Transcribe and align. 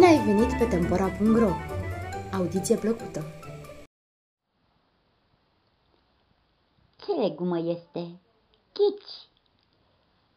ai 0.00 0.24
venit 0.24 0.58
pe 0.58 0.64
Tempora.ro! 0.64 1.50
Audiție 2.32 2.76
plăcută! 2.76 3.24
Ce 6.96 7.12
legumă 7.12 7.58
este? 7.58 8.20
Ghici! 8.72 9.28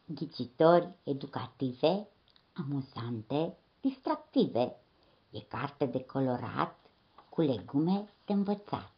Ghicitori 0.05 0.89
educative, 1.03 2.07
amuzante, 2.53 3.57
distractive. 3.81 4.75
E 5.31 5.39
carte 5.39 5.85
de 5.85 6.03
colorat 6.03 6.79
cu 7.29 7.41
legume 7.41 8.09
de 8.25 8.33
învățat. 8.33 8.93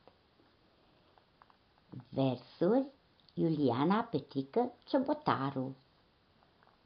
Versuri 2.09 2.85
Iuliana 3.33 4.01
Petică 4.01 4.71
Ciobotaru 4.83 5.75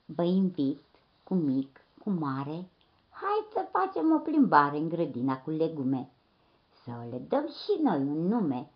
Vă 0.06 0.24
invit 0.24 0.82
cu 1.24 1.34
mic, 1.34 1.82
cu 2.04 2.10
mare, 2.10 2.70
hai 3.22 3.48
să 3.54 3.68
facem 3.72 4.14
o 4.14 4.20
plimbare 4.20 4.78
în 4.78 4.90
grădina 4.90 5.42
cu 5.42 5.50
legume, 5.50 6.12
să 6.84 6.92
le 7.10 7.18
dăm 7.18 7.48
și 7.48 7.82
noi 7.82 7.98
un 7.98 8.28
nume. 8.28 8.70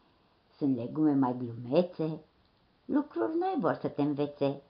Sunt 0.57 0.75
legume 0.75 1.13
mai 1.13 1.37
glumețe, 1.37 2.23
lucruri 2.85 3.37
noi 3.37 3.55
vor 3.59 3.73
să 3.73 3.87
te 3.87 4.01
învețe 4.01 4.61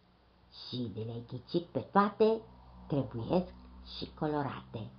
și 0.49 0.91
de 0.93 1.01
le 1.01 1.23
ghicit 1.27 1.65
pe 1.65 1.79
toate, 1.79 2.41
trebuiesc 2.87 3.53
și 3.97 4.13
colorate. 4.19 4.91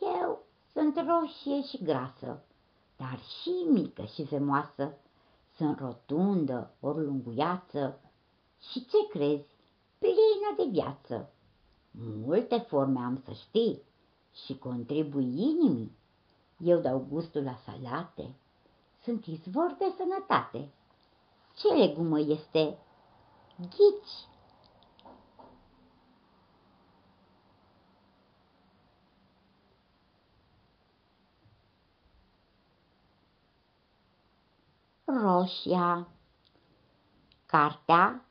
Eu 0.00 0.42
sunt 0.72 0.96
roșie 0.96 1.62
și 1.62 1.84
grasă, 1.84 2.42
dar 2.96 3.18
și 3.18 3.50
mică 3.70 4.04
și 4.04 4.22
zemoasă, 4.22 4.98
sunt 5.56 5.78
rotundă 5.78 6.74
ori 6.80 7.04
lunguiață 7.04 8.00
și 8.70 8.86
ce 8.86 9.08
crezi, 9.10 9.56
plină 9.98 10.54
de 10.56 10.64
viață. 10.70 11.33
Multe 11.98 12.58
forme 12.58 13.00
am 13.00 13.22
să 13.24 13.32
știi 13.32 13.82
și 14.44 14.58
contribui 14.58 15.40
inimii. 15.40 15.96
Eu 16.58 16.80
dau 16.80 17.06
gustul 17.10 17.42
la 17.42 17.56
salate, 17.64 18.34
sunt 19.02 19.26
izvor 19.26 19.76
de 19.78 19.84
sănătate. 19.96 20.68
Ce 21.56 21.68
legumă 21.68 22.20
este? 22.20 22.78
Ghici! 23.56 24.28
Roșia 35.04 36.08
Cartea 37.46 38.24